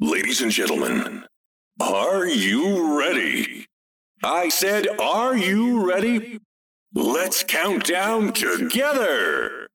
[0.00, 1.24] Ladies and gentlemen,
[1.80, 3.66] are you ready?
[4.22, 6.38] I said, are you ready?
[6.94, 9.66] Let's count down together.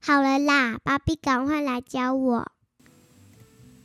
[0.00, 2.52] 好了啦，芭比，赶快来教我。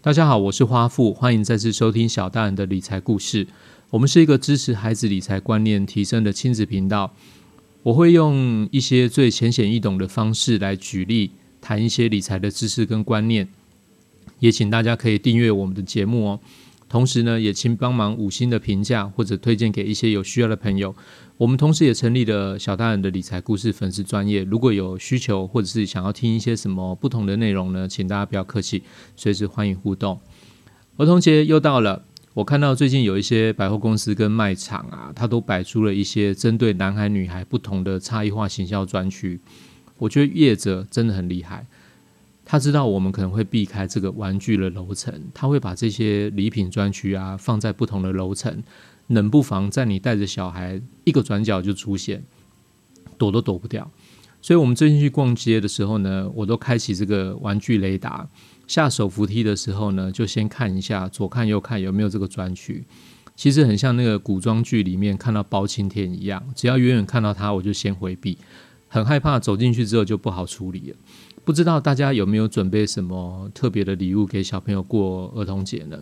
[0.02, 3.48] 大家好，我是花富，欢迎再次收听小大人的理财故事。
[3.90, 7.14] 我们是一个支持孩子理财观念提升的亲子频道。
[7.84, 13.50] 我会用一些最浅显易懂的方式来举例，谈一些理财的知识跟观念。
[14.42, 16.40] 也请大家可以订阅我们的节目哦。
[16.90, 20.94] 同时呢，也请帮忙五星的评价或者推荐给一些有需要的朋友。
[21.38, 28.84] 我们同时也成立了小大人的理财故事粉丝专业，如果有需求或者是想要听一些什么不同的内容呢，请大家不要客气，
[29.16, 30.20] 随时欢迎互动。
[30.98, 32.04] 儿童节又到了，
[32.34, 39.40] 我看到最近有一些百货公司跟卖场啊，它都摆出了一些针对男孩女孩不同的差异化行销专区。
[39.98, 41.66] 我觉得业者真的很厉害。
[42.52, 48.62] 他知道我们可能会避开这个玩具的楼层，他会把这些礼品专区啊放在不同的楼层，
[49.08, 52.22] 冷不防在你带着小孩一个转角就出现，
[53.18, 53.90] 躲都躲不掉。
[54.42, 58.28] 所以，我们最近去逛街的时候呢，我都开启这个玩具雷达，
[58.68, 62.84] 下手扶梯的时候呢，就先看一下左看右看有没有这个专区。
[63.34, 68.38] 其实很像那个古装剧里面看到包青天一样，只要远远看到他，我就先回避，
[68.90, 70.98] 很害怕走进去之后就不好处理了。
[71.44, 75.98] 不知道大家有没有准备什么特别的礼物给小朋友过儿童节呢？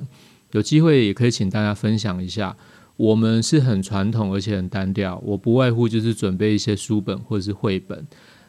[0.51, 2.55] 有机会也可以请大家分享一下。
[2.97, 8.05] 我们是很传统而且很单调，我不外乎就是准备一些书本或者是绘本。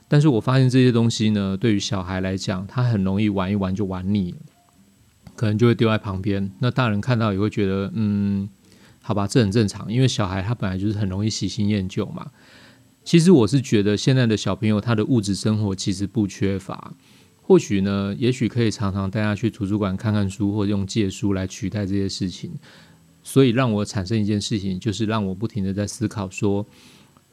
[0.09, 4.39] 但是我发现这些东西呢，对于小孩来讲，他很容易玩一玩就玩腻了，
[5.37, 6.51] 可能就会丢在旁边。
[6.59, 8.49] 那大人看到也会觉得，嗯，
[9.01, 12.27] 好吧，这很正常，因为小孩他本来就是很容易喜新厌旧嘛。
[13.11, 16.95] 其实我是觉得，现在的小朋友他的物质生活其实不缺乏，
[17.43, 22.53] 或许呢，也许可以常常带他去图书馆看看书，或者用借书来取代这些事情。
[23.25, 26.65] 所以让我产生一件事情，就是让我不停的在思考，说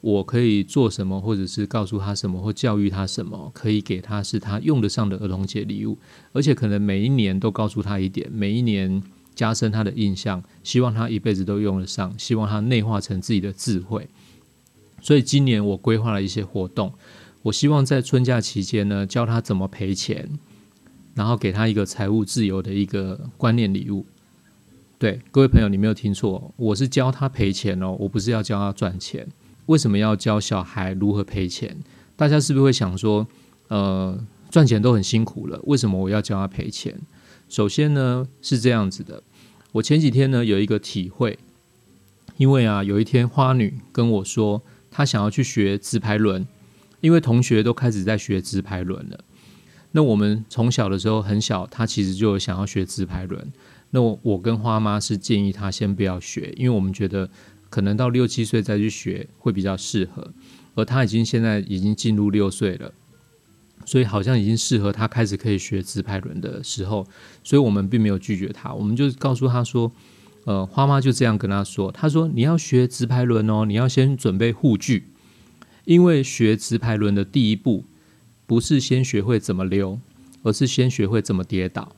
[0.01, 5.99] 我可以做什么，或者是告诉他什么，或教育他什么，可以给他是他用得上的儿童节礼物，
[6.33, 9.03] 而且可能每一年都告诉他一点，每一年
[9.35, 14.09] 加深他的印象，希望他一辈子都用得上，希望他内化成自己的智慧。
[15.01, 16.93] 所以今年我规划了一些活动，
[17.43, 20.27] 我希望在春假期间呢，教他怎么赔钱，
[21.13, 24.05] 然后给他一个财务自由的一个观念礼物。
[24.97, 29.27] 对各位朋友，你没有听错，我是教他赔钱哦，我不是要教他赚钱。
[29.67, 31.77] 为什么要教小孩如何赔钱？
[32.15, 33.27] 大家是不是会想说，
[33.67, 34.19] 呃，
[34.49, 36.99] 赚钱都很辛苦了，为什么我要教他赔钱？
[37.47, 39.21] 首先呢，是这样子的，
[39.73, 41.37] 我前几天呢有一个体会，
[42.37, 44.63] 因为啊，有一天花女跟我说。
[44.97, 46.47] 他想要去学直排轮，
[47.01, 49.19] 因为同学都开始在学直排轮了。
[49.91, 53.53] 那我们从小的时候很小，他其实就想要学直排轮。
[53.91, 57.29] 那我我跟花妈是建议他先不要学，因为我们觉得
[57.69, 60.33] 可能到六七岁再去学会比较适合。
[60.73, 62.91] 而他已经现在已经进入六岁了，
[63.85, 67.05] 所以好像已经适合他开始可以学直排轮的时候，
[67.43, 69.91] 所以我们并没有拒绝他，我们就告诉他说。
[70.47, 75.07] 呃，花妈就这样跟他说：“他说你要学直排轮哦，你要先准备护具，
[75.83, 77.83] 因为学直排轮的第一步
[78.45, 79.99] 不是先学会怎么溜，
[80.43, 81.91] 而是先学会怎么跌倒。”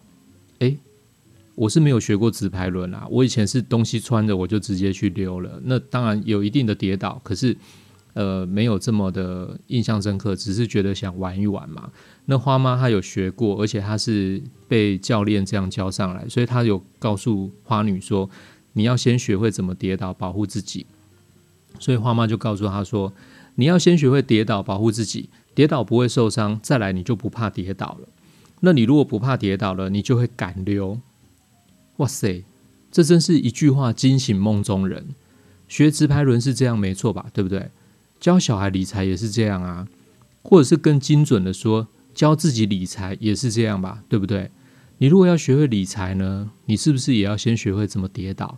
[0.58, 0.80] 诶，
[1.54, 7.56] 我是没有学过直排轮啊，我以前是东西穿着我就直接去溜了，那当然有一定的跌倒，可是。
[8.14, 11.90] 呃，没有这么的印象深刻，只是觉得想玩一玩嘛。
[12.30, 18.30] 那花妈她有学过，而且她是被教练这样教上来，所以她有告诉花女说
[18.74, 20.86] ：“你要先学会怎么跌倒，保护自己。”
[21.80, 23.12] 所以花妈就告诉她说
[23.56, 28.08] ：“你要先学会跌倒，保护自己，跌倒不会受伤，再来你就不怕跌倒了。
[28.60, 31.00] 那你如果不怕跌倒了，你就会敢溜。”
[31.98, 32.46] 哇塞，
[32.92, 35.08] 这真是一句话惊醒梦中人。
[35.68, 37.26] 学直排轮是这样没错吧？
[37.34, 37.72] 对不对？
[38.20, 39.88] 教小孩理财也是这样啊，
[40.44, 41.88] 或者是更精准的说，
[42.20, 44.52] 教自己理财也是这样吧，对不对？
[44.98, 48.58] 你如果要学会理财呢，你是不是也要先学会怎么跌倒？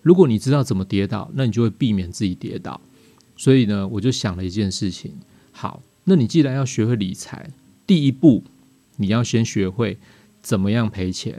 [0.00, 2.80] 如果你知道怎么跌倒，那你就会避免自己跌倒。
[3.36, 5.12] 所以呢，我就想了一件事情，
[5.50, 7.50] 好，那你既然要学会理财，
[7.86, 8.44] 第一步
[8.96, 9.98] 你要先学会
[10.40, 11.38] 怎么样赔钱。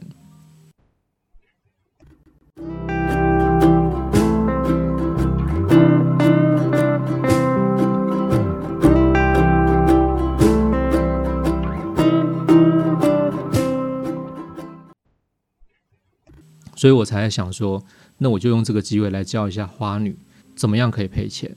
[16.83, 17.81] 所以我才想说，
[18.17, 20.17] 那我就用这个机会来教一下花女
[20.53, 21.55] 怎么样可以赔钱。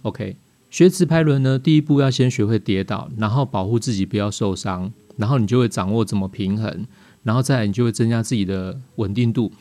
[0.00, 0.38] OK，
[0.70, 6.86] 学直排轮呢，第一步要先学会跌倒，然后保护自己不要受伤，然后你就会掌握怎么平衡，
[7.24, 9.52] 然后再来你就会增加自己的稳定度，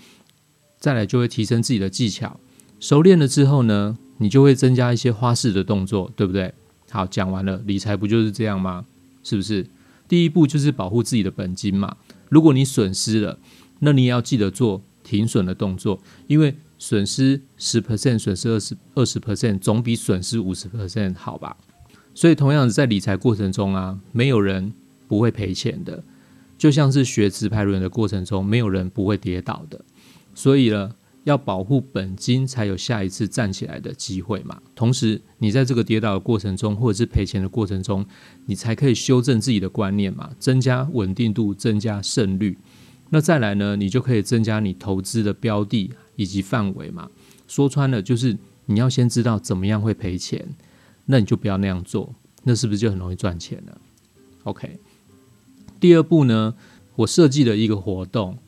[0.79, 2.39] 再来就会提升自己的技巧。
[2.79, 6.53] 熟练了之后呢，你就会增加一些花式的动作，对不对？
[6.89, 8.85] 好，讲完了，理财不就是这样吗？
[9.21, 9.67] 是不是？
[10.07, 11.97] 第一步就是保护自己的本金嘛。
[12.29, 13.39] 如果你损失了，
[13.79, 21.55] 那你也要记得做停损的动作，因为损失十 percent，损失二十二十 percent，总比损失五十 percent 好吧？
[22.15, 24.73] 所以，同样在理财过程中啊，没有人
[25.07, 26.03] 不会赔钱的，
[26.57, 29.83] 就像是学直排轮的过程中，没有人不会跌倒的。
[30.33, 30.95] 所以呢。
[31.25, 34.61] 要保护本金，才有下一次站起来的机会嘛。
[34.75, 38.05] 同时，你在这个跌倒的过程中，或者是赔钱的过程中，
[38.45, 42.57] 你才可以修正自己的观念嘛，增加稳定度，增加胜率。
[43.13, 47.11] 那再来呢，你就可以增加你投资的标的以及范围嘛。
[47.47, 50.43] 说穿了，就是你要先知道怎么样会赔钱，
[51.05, 53.77] 那你就不要那样做，那是不是就很容易赚钱了
[54.45, 54.79] ？OK。
[55.79, 56.55] 第二步呢，
[56.95, 58.39] 我设计了一个活动，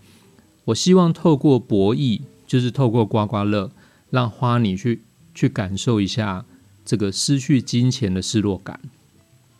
[0.66, 2.22] 我希望透过博弈。
[2.48, 3.72] 就是透过刮刮乐，
[4.12, 5.02] 让花你去
[5.34, 6.46] 去感受一下
[6.86, 8.80] 这个失去金钱的失落感。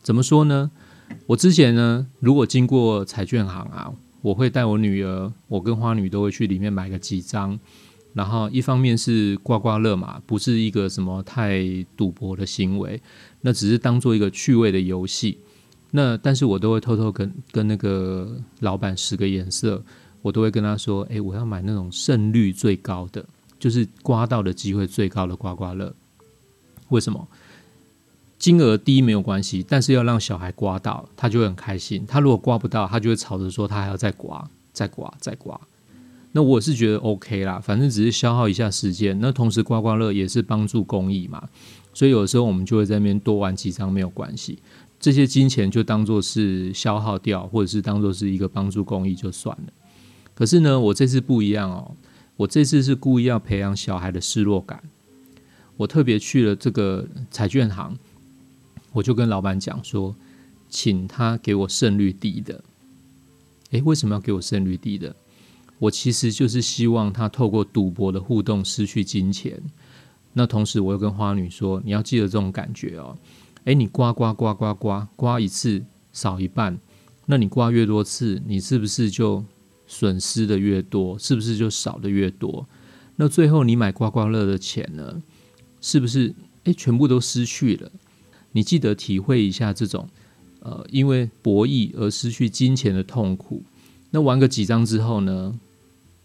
[0.04, 0.70] 怎么说呢？
[1.26, 3.92] 我之前呢，如果经过彩券行啊，
[4.26, 7.60] 我会带我女儿，我跟花女都会去里面买个几张。
[8.12, 11.64] 然后一方面是刮刮乐嘛，不是一个什么太
[11.96, 13.00] 赌博的行为，
[13.42, 15.38] 那只是当做一个趣味的游戏。
[15.92, 19.84] 那但是我都会偷偷跟跟那个老板使个眼色。
[20.24, 23.24] 我都会跟他说：“哎，我要买那种胜率最高的，
[23.60, 25.94] 就是刮到的机会最高的刮刮乐。
[26.90, 27.28] 为什么？
[28.38, 32.06] 金额低没有关系，但是要让小孩刮到，他就会很开心。
[32.08, 35.60] 他如果刮不到，他就会吵着说他还要再刮、再刮、再刮。
[36.32, 39.18] 那我是觉得 OK 啦，反正只是消耗一下时间。
[39.22, 41.48] 那同时刮刮乐也是帮助公益嘛，
[41.94, 44.60] 所以有时候我们就会在那边多玩几张没有关系。
[45.00, 49.72] 这些金钱就当做是消耗掉，或者是当做是一个帮助公益就算了。”
[50.36, 51.96] 可是呢，我这次不一样哦。
[52.36, 54.84] 我这次是故意要培养小孩的失落感。
[55.78, 57.98] 我特别去了这个彩券行，
[58.96, 60.16] 我就跟老板讲说，
[60.70, 62.64] 请他给我胜率低的。
[63.72, 65.16] 诶，为什么要给我胜率低的？
[65.80, 69.62] 我其实就是希望他透过赌博的互动失去金钱。
[70.34, 73.18] 那同时，我又跟花女说，你要记得这种感觉哦。
[73.66, 75.84] 诶，你刮刮刮刮刮刮一次
[76.14, 76.80] 少一半，
[77.26, 79.44] 那你刮越多次，你是不是就？
[79.88, 82.68] 损失的越多，是不是就少的越多？
[83.18, 85.22] 那最后你买刮刮乐的钱呢？
[85.80, 86.34] 是不是
[86.64, 87.92] 诶全部都失去了？
[88.56, 90.08] 你记得体会一下这种
[90.62, 93.62] 呃，因为博弈而失去金钱的痛苦。
[94.12, 95.60] 那玩个几张之后呢，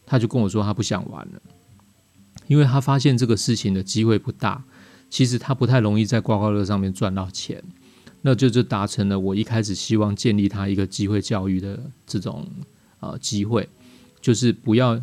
[0.07, 1.43] 他就跟我说他不想玩了，
[2.47, 4.63] 因为他发现这个事情的机会不大。
[5.11, 7.61] 其实他不太容易在刮刮乐上面赚到钱，
[8.23, 12.47] 那就就达成了我一开始希望建立他一个机会教育的这种。
[13.01, 13.67] 啊，机会
[14.21, 15.01] 就是不要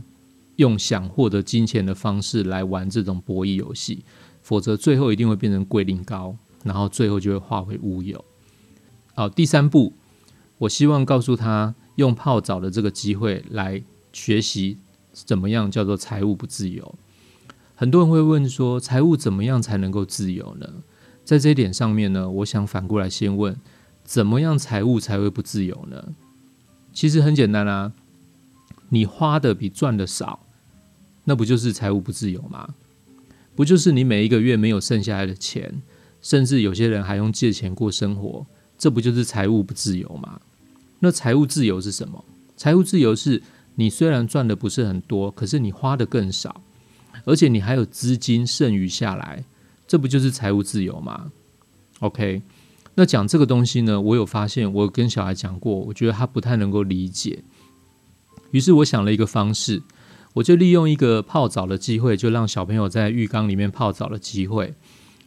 [0.58, 4.04] 用想获得金钱的方式来玩这种博弈游戏，
[4.44, 8.24] 否则最后一定会变成龟苓膏，然后最后就会化为乌有。
[9.14, 9.94] 好，第三步，
[10.60, 13.84] 我希望告诉他用泡澡的这个机会来
[14.14, 14.78] 学习
[15.12, 16.96] 怎么样叫做财务不自由。
[17.76, 20.68] 很多人会问说，财务怎么样才能够自由呢？
[21.24, 23.56] 在这一点上面呢，我想反过来先问，
[24.04, 26.14] 怎么样财务才会不自由呢？
[26.94, 27.94] 其实很简单啊，
[28.90, 30.40] 你花的比赚的少，
[31.26, 32.76] 那不就是财务不自由吗？
[33.56, 35.82] 不就是你每一个月没有剩下来的钱，
[36.22, 38.46] 甚至有些人还用借钱过生活，
[38.78, 40.40] 这不就是财务不自由吗？
[41.00, 42.24] 那财务自由是什么？
[42.56, 43.42] 财务自由是
[43.76, 46.62] 你虽然赚的不是很多，可是你花的更少，
[47.26, 49.44] 而且你还有资金剩余下来，
[49.88, 51.32] 这不就是财务自由吗
[52.00, 52.42] ？OK。
[52.96, 57.44] 那讲这个东西呢，我有发现，我跟小孩讲过，我觉得他不太能够理解。
[58.50, 59.84] 于是我想了一个方式，
[60.34, 64.74] 我就利用一个泡澡的机会，就让小朋友在浴缸里面泡澡的机会。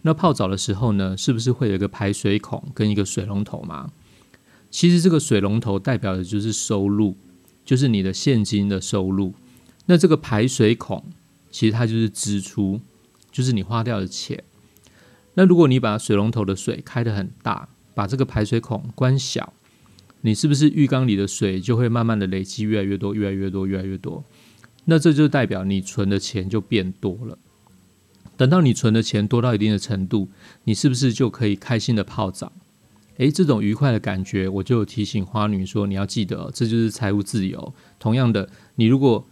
[0.02, 3.90] 那泡澡的时候呢，是不是会有一个排水孔跟一个水龙头嘛？
[4.70, 7.16] 其实这个水龙头代表的就是收入，
[7.64, 9.34] 就是你的现金的收入。
[9.86, 11.04] 那这个排水孔
[11.50, 12.80] 其实它就是支出，
[13.32, 14.44] 就是你花掉的钱。
[15.34, 19.52] 那如果你把水龙头的水开得很大，把这个排水孔关小，
[20.22, 24.24] 你是不是浴缸里的水就会慢慢的累积越来越多，越来越多，越来越多？
[24.84, 27.38] 那这就代表你存的钱就变多了。
[28.40, 30.30] 等到你存的钱多到一定的程度，
[30.64, 32.50] 你是不是就可以开心的泡澡？
[33.18, 37.74] 诶，这种愉快的感觉，我就提醒花女说，你要记得，这就是财务自由。
[37.98, 39.26] 同样的，你如果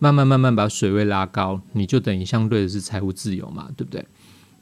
[0.00, 4.04] 慢慢慢慢把水位拉高，你就等于相对的是财务自由嘛，对不对？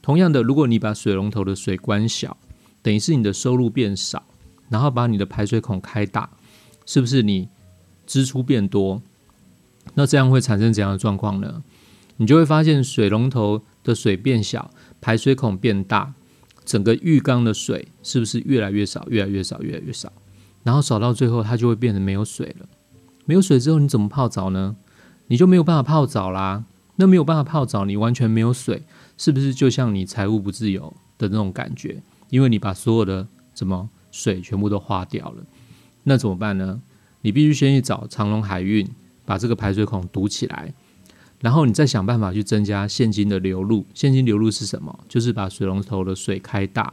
[0.03, 2.37] 同样的，如果你把水龙头的水关小，
[2.83, 4.23] 等于是你的收入变少，
[4.69, 6.29] 然后把你的排水孔开大，
[6.85, 7.49] 是不是你
[8.07, 9.01] 支出变多，
[9.95, 11.63] 那这样会产生怎样的状况呢？
[12.19, 16.13] 你就会发现水龙头的水变小，排水孔变大，
[16.65, 20.13] 整个浴缸的水是不是越来越少，越来越少，越来越少？
[20.65, 22.69] 然后少到最后，它就会变得没有水了。
[23.25, 24.75] 没有水之后，你怎么泡澡呢？
[25.29, 26.65] 你就没有办法泡澡啦。
[26.97, 28.83] 那没有办法泡澡，你完全没有水，
[29.17, 32.03] 是不是就像你财务不自由的那种感觉？
[32.31, 35.45] 因为你把所有的什么水全部都花掉了，
[36.03, 36.83] 那怎么办呢？
[37.21, 38.89] 你必须先去找长隆海运，
[39.25, 40.75] 把这个排水孔堵起来，
[41.47, 43.87] 然后你再想办法去增加现金的流入。
[43.95, 44.99] 现金流入是什么？
[45.09, 46.93] 就是把水龙头的水开大。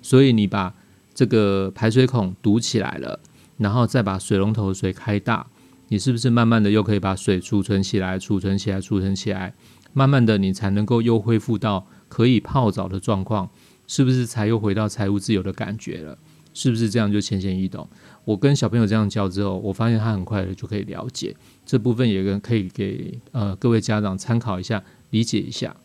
[0.00, 0.72] 所以你把
[1.12, 3.18] 这个排水孔堵起来了，
[3.58, 5.44] 然后再把水龙头的水开大。
[5.88, 9.54] 你是不是慢慢的又可以把水储存起来、储存起来、储存起来？
[9.92, 13.50] 慢慢的，你才能够又恢复到可以泡澡的状况，
[13.88, 16.16] 是不是才又回到财务自由的感觉了？
[16.52, 17.88] 是不是这样就浅显易懂？
[18.24, 25.76] 我跟小朋友这样教之后，我发现他很快的就可以了解这部分，也跟可以给呃各位家长参考一下、理解一下。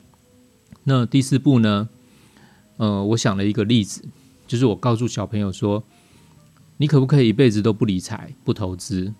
[0.83, 1.89] 那第四步呢？
[2.77, 4.03] 呃，我想了一个例子，
[4.45, 5.83] 就是我告诉小朋友说，
[6.77, 9.13] 你可不可以一辈子都不理财、不投资？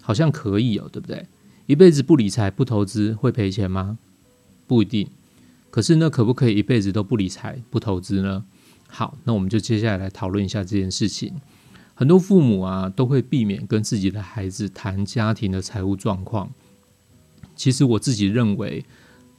[0.00, 1.26] 好像可以哦，对不对？
[1.66, 3.98] 一辈子不理财不投资会赔钱吗？
[4.66, 5.06] 不一定。
[5.70, 8.44] 可是那可不可以一辈子都不理财不投资呢？
[8.94, 11.32] 好，那我们就接下来来讨论一下这件事情。
[11.94, 16.52] 很多父母啊都会避免跟自己的孩子谈家庭的财务状况。
[17.56, 18.84] 其实我自己认为，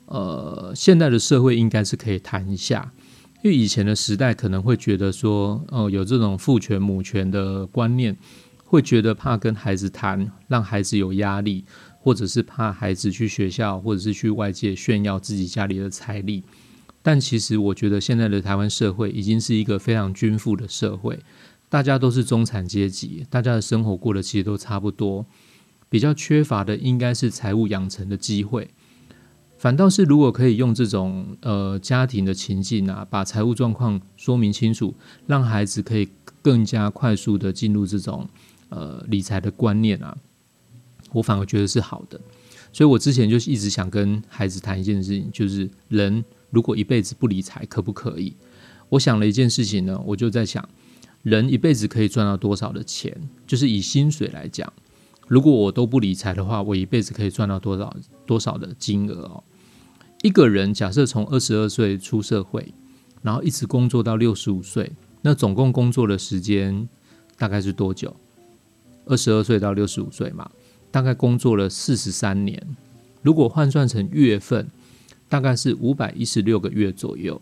[0.08, 2.92] 呃，现在的社会应该是可以谈一下，
[3.44, 8.18] 因为以前的时代可能会觉得说，哦，有这种父权母权的观念。
[8.66, 11.64] 会觉得怕跟孩子谈，让孩子有压力，
[12.00, 16.44] 或者是怕孩子去学校，或者是去外界炫耀自己家里的财力。
[17.04, 21.20] 但其实我觉得现在的台湾社会已经是一个非常均富的社会，
[21.70, 25.24] 大家都是中产阶级，大家的生活过得其实都差不多。
[25.90, 28.72] 比较缺乏的应该是财务养成的机会，
[29.60, 34.96] 反倒是如果可以用这种呃家庭的情境啊，把财务状况说明清楚，
[35.28, 36.10] 让孩子可以
[36.42, 38.28] 更加快速的进入这种。
[38.70, 40.18] 呃，理财的观念啊，
[41.12, 42.20] 我反而觉得是好的，
[42.72, 48.36] 所以我之前就一直想跟孩子谈一件事情，就是人如果一辈子不理财，可不可以？
[48.90, 50.70] 我想了一件事情呢，我就在想，
[51.24, 53.28] 人一辈子可以赚到多少的钱？
[53.48, 54.72] 就是以薪水来讲，
[55.28, 59.44] 如果我都不理财的话，我一辈子可以赚到多少多少的金额哦？
[60.22, 62.72] 一个人假设从二十二岁出社会，
[63.24, 64.92] 然后一直工作到六十五岁，
[65.24, 66.88] 那总共工作的时间
[67.36, 68.16] 大概是多久？
[69.08, 70.52] 二十二岁到六十五岁嘛，
[70.92, 72.64] 大概工作了四十三年。
[73.24, 74.70] 如果换算成月份，
[75.34, 77.42] 大概是五百一十六个月左右。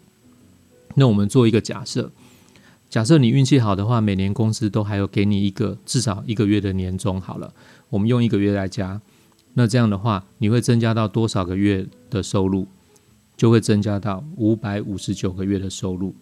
[0.95, 2.09] 那我们做一个假设，
[2.89, 7.19] 假设你运气好的话，每年公司都还有给你一个至少一个月的年终。
[7.19, 7.53] 好了，
[7.89, 9.01] 我们用一个月来加，
[9.55, 12.65] 那这样的话，你会增加到多少个月的收入？
[13.35, 16.15] 就会增加到五百五十九个月的收入。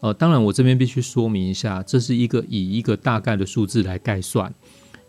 [0.00, 4.54] 呃，当然我这边必须说明一下，这是一个以一个大概的数字来概算。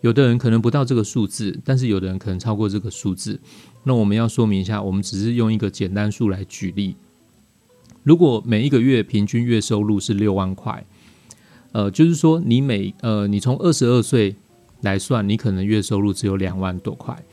[0.01, 3.39] 有的人可能不到这个数字，但是有的人可能超过这个数字。
[3.83, 6.95] 那我们要说明一下，我们只是用一个简单数来举例。
[8.03, 10.83] 如果每一个月平均月收入是六万块，
[11.71, 14.35] 呃，就是说你每呃你从二十二岁
[14.81, 17.23] 来算，你可能月收入只有两万多块。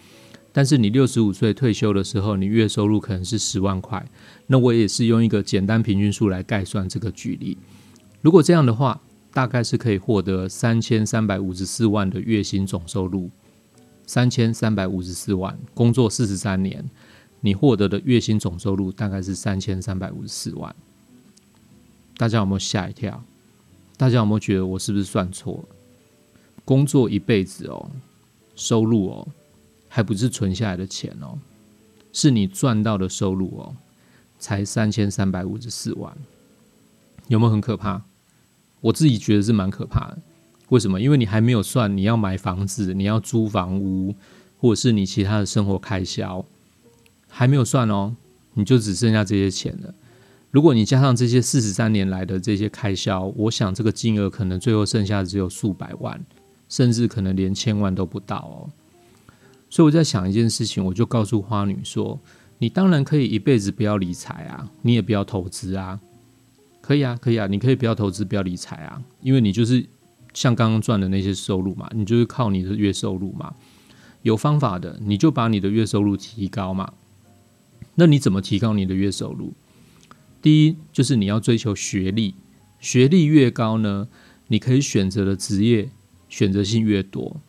[0.52, 4.06] 但是你六十五岁退休的时候，你月收入可能是十万块。
[4.48, 7.56] 那我也是用一个简单平均数来概算这个举例。
[8.20, 9.00] 如果这样的话。
[9.38, 13.30] 大概是可以获得三千三百五十四万的月薪总收入，
[14.04, 16.85] 三千三百五十四万，工作四十三年，
[17.40, 20.75] 你获得的月薪总收入大概是三千三百五十四万。
[22.16, 23.23] 大家有没有吓一跳？
[23.97, 25.64] 大家有没有觉得我是不是算错？
[26.64, 27.88] 工作一辈子哦，
[28.57, 29.28] 收入哦，
[29.88, 31.38] 还不是存下来的钱哦，
[32.12, 33.76] 是你赚到的收入哦，
[34.37, 36.12] 才三千三百五十四万，
[37.28, 38.02] 有没有很可怕？
[38.80, 40.18] 我自己觉得是蛮可怕的，
[40.68, 41.00] 为什么？
[41.00, 44.14] 因为你还没有算你要买房子、你要租房屋，
[44.58, 46.44] 或者是你其他的生活开销，
[47.28, 48.14] 还没有算哦，
[48.54, 49.94] 你就只剩下这些钱了。
[50.50, 56.25] 如果你加上这些四十三年来的这些开销，我想这个金额可能最后剩下只有数百万，
[56.68, 58.70] 甚至可能连千万都不到哦。
[59.68, 62.18] 所以我在想一件事情，我就告诉花女说
[62.58, 66.00] ：“你当然可以一辈子不要理财啊，你也不要投资啊。”
[66.88, 69.85] 可以啊，可以啊，你可以不要投资，不要理财啊，因为你就是
[70.33, 73.54] 像刚刚赚的那些收入嘛，你就是靠你的月收入嘛。
[74.23, 76.95] 有方法的，你就把你的月收入提高嘛。
[77.97, 79.52] 那你怎么提高你的月收入？
[80.40, 82.35] 第一就是你要追求学历，
[82.80, 84.09] 学历越高呢，
[84.47, 85.90] 你可以选择的职业
[86.30, 87.42] 选择性越多。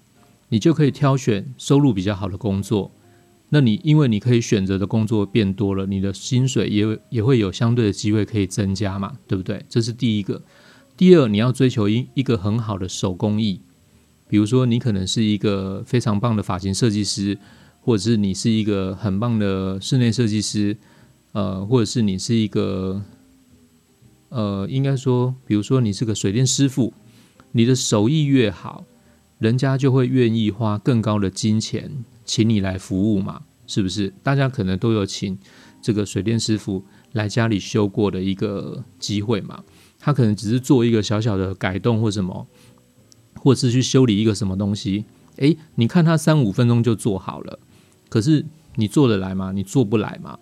[0.49, 2.91] 你就可以挑选收入比较好的工作。
[3.49, 9.65] 那你因为你可以选择的工作变多了，你的薪水也也会有相对的机会可以增加嘛，对不对？
[9.67, 10.41] 这是第一个。
[10.95, 13.61] 第二，你要追求一一个很好的手工艺，
[14.27, 17.39] 比如说你可能是一个非常棒的发型设计师，
[17.81, 20.77] 或者是你是一个很棒的室内设计师，
[21.31, 23.01] 呃，或者是你是一个，
[24.27, 26.93] 呃，应该说，比如说你是个水电师傅，
[27.53, 28.83] 你的手艺越好，
[29.39, 32.05] 人家就会愿意花更高的金钱。
[32.23, 34.13] 请你来服务嘛，是不是？
[34.21, 35.35] 大家可能都有请
[35.81, 39.63] 这个水电师傅来家里修过的一个机会嘛？
[39.97, 42.45] 他可能只是做一个小小的改动或什么，
[43.33, 45.05] 或是去修理一个什么东西。
[45.37, 47.57] 诶，你看他三五分钟就做好了，
[48.09, 49.51] 可是你做得来吗？
[49.51, 50.37] 你做不来嘛？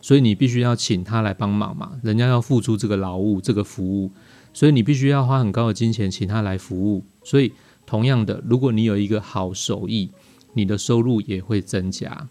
[0.00, 1.98] 所以你必须要请他来帮忙嘛。
[2.04, 4.12] 人家要付出这个劳务、这个服务，
[4.52, 7.04] 所以你必须要花很高的金钱请他来服务。
[7.24, 7.52] 所以
[7.92, 10.10] 同样的，如果你有一个好手艺，
[10.54, 12.26] 你的收入也会增加。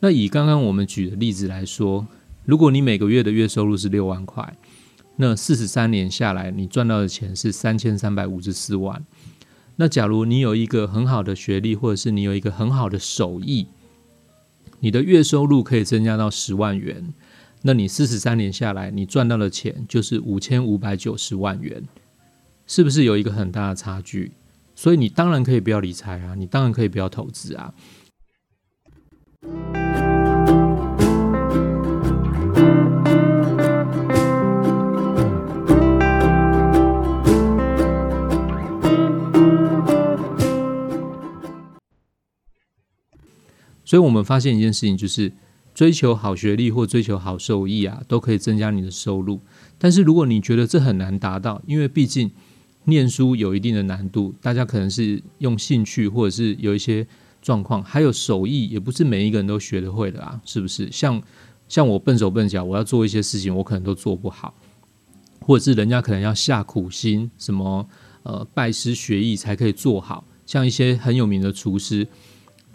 [0.00, 2.06] 那以刚刚我们举的例子来说，
[2.46, 4.56] 如果你每个月的月收入是六万块，
[5.16, 9.04] 那四十三年下来，你赚到的钱是三千三百五十四万。
[9.76, 13.66] 那假如你有一个很好的学历，或者是你有一个很好的手艺，
[14.80, 17.12] 你的月收入可以增加到十万元。
[17.60, 21.86] 那你四十三年下来，你赚到的钱就是五千五百九十万元，
[22.66, 24.32] 是不是有一个很大的差距？
[24.76, 27.72] 所以你当然可以不要理财啊，你当然可以不要投资啊。
[43.84, 45.32] 所以我们发现一件事情，就是
[45.72, 49.40] 追求好学历或追求好收益啊，都可以增加你的收入。
[49.78, 52.32] 但是如果你觉得这很难达到，因为毕竟。
[52.84, 57.06] 念书有一定的难度，大家可能是用兴趣，或者是有一些
[57.40, 60.90] 状况，还有手艺，也不是每一个人都学得会的啊，是不是？
[60.92, 61.22] 像
[61.68, 64.54] 像我笨手笨脚，我要做一些事情，我可能都做不好，
[65.40, 67.88] 或者是人家可能要下苦心，什么
[68.22, 72.06] 呃拜师学艺才可以做好，像一些很有名的厨师。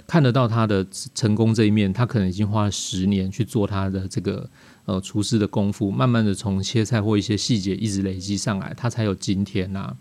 [0.10, 4.50] 看得到他的成功这一面，他可能已经花了十年去做他的这个
[4.86, 9.96] 呃厨师的功夫，慢慢的从切菜或一些细节一直累积上来，他才有今天呐。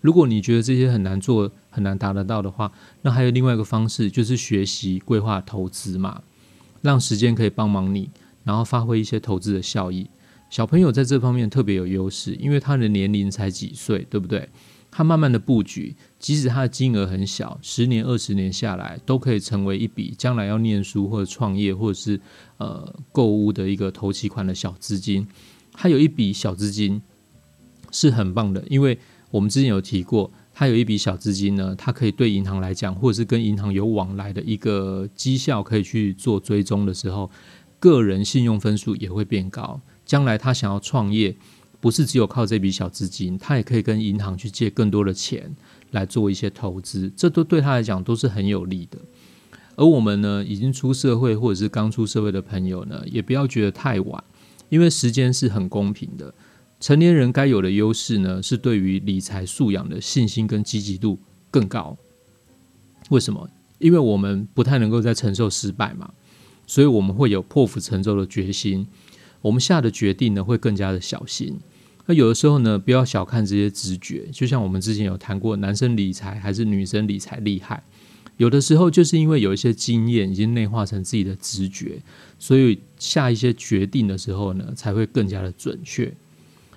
[0.00, 2.70] 如果你觉得这些很难做、很难达得到的话，
[3.02, 6.22] 那还有另外一个方式，就是学习规划投资嘛，
[6.80, 8.08] 让时间可以帮忙你，
[8.44, 10.08] 然后发挥一些投资的效益。
[10.48, 14.48] 小朋友在这方面特别有优势，因为他的年龄才几岁，对不对？
[14.88, 22.20] 他慢慢的布局，即使它的金额很小，十年、二十年下来，都可以成为一笔将来要念书或者创业或者是
[22.56, 25.26] 呃购物的一个投期款的小资金。
[25.72, 27.00] 它有一笔小资金
[27.92, 28.98] 是很棒的，因为
[29.30, 37.30] 我们之前有提过，它有一笔小资金呢，它可以对银行来讲，或者是跟银行有往来的一个绩效，可以去做追踪的时候，
[37.78, 39.80] 个人信用分数也会变高。
[40.04, 41.36] 将来他想要创业。
[41.80, 45.54] 不是只有靠这笔小资金，他也可以跟银行去借更多的钱
[45.92, 48.98] 来做一些投资，这都对他来讲都是很有利的。
[49.76, 54.24] 而我们呢，已经出社会或者是刚出社会的朋友呢，也不要觉得太晚，
[54.68, 56.34] 因为时间是很公平的。
[56.80, 61.18] 成年人该有的优势呢，是对于理财素养的信心跟积极度
[61.50, 61.96] 更高。
[63.10, 63.48] 为什么？
[63.78, 66.12] 因为我们不太能够再承受失败嘛，
[66.66, 68.86] 所以我们会有破釜沉舟的决心。
[69.40, 71.58] 我们下的决定呢，会更加的小心。
[72.06, 74.26] 那有的时候呢，不要小看这些直觉。
[74.32, 77.82] 就像我们之前有谈过，男生理财还是女生理财厉害，
[78.38, 82.00] 有的时候就是因为有一些经验已经内化成自己的直觉，
[82.38, 86.12] 所以下一些决定的时候呢，才会更加的准确。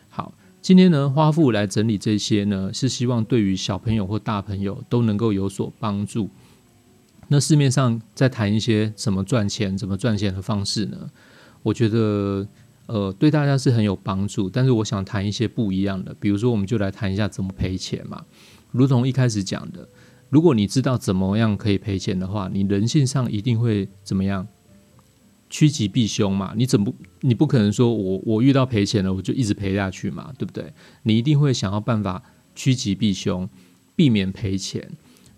[0.09, 6.29] 好，今天呢，花富来整理这些呢，是希望对于小朋友或大朋友都能够有所帮助。
[7.29, 11.09] 那市面上在谈一些怎么赚钱、怎么赚钱的方式呢？
[11.63, 12.47] 我觉得，
[12.87, 14.49] 呃，对大家是很有帮助。
[14.49, 18.25] 但是我想谈一些不一样的，比如说，我们就来谈一下怎么赔钱嘛。
[18.71, 19.87] 如同一开始讲的，
[20.29, 24.47] 如果你知道怎么样可以赔钱的话，你人性上一定会怎么样？
[25.49, 26.53] 趋吉避凶嘛。
[26.55, 26.93] 你怎么？
[27.19, 30.73] 你不可能说我我遇到赔钱了，我就一直赔下去嘛，对不对？
[31.03, 32.23] 你一定会想要办法
[32.55, 33.49] 趋吉避凶，
[33.95, 34.89] 避免赔钱。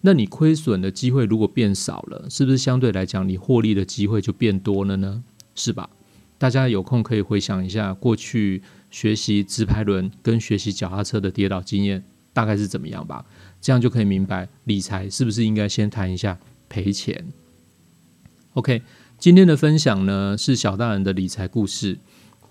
[0.02, 5.24] 那你亏损的机会如果变少了，是不是相对来讲你获利的机会就变多了呢？
[5.56, 5.90] 是吧？
[6.44, 12.04] 大家有空可以回想一下过去学习直排轮跟学习脚踏车的跌倒经验
[12.34, 13.26] 大概是怎么样吧，
[13.62, 17.30] 这样就可以明白理财是不是应该先谈一下赔钱。
[18.56, 18.82] OK，
[19.18, 21.98] 今天的分享呢是小大人的理财故事，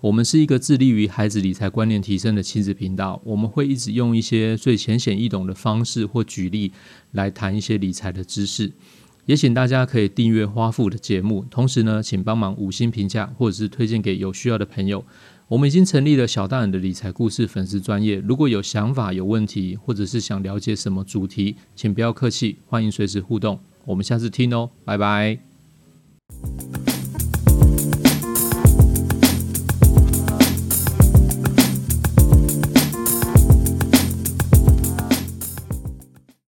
[0.01, 6.71] 我们是一个致力于孩子理财观念提升的亲子频道，我们会一直用一些最浅显易懂的方式或举例
[7.11, 8.71] 来谈一些理财的知识。
[9.25, 15.03] 也请大家可以订阅花富的节目，同时呢，请帮忙五星评价或者是推荐给有需要的朋友。
[15.49, 23.59] 我们已经成立了小大人的理财故事粉丝专业，如果有想法、有问题，或者是想了解什么主题，请不要客气，欢迎随时互动。
[23.85, 25.39] 我们下次听哦，拜拜。